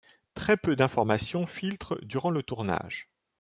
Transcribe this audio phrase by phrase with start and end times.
[0.33, 3.11] Très peu d'informations filtrent durant le tournage.